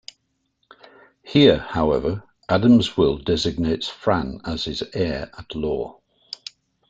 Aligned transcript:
Here, 1.21 1.59
however, 1.59 2.23
Adam's 2.49 2.97
will 2.97 3.19
designates 3.19 3.87
Fran 3.87 4.39
as 4.43 4.63
his 4.65 4.81
heir 4.95 5.29
at 5.37 5.53
law. 5.53 6.01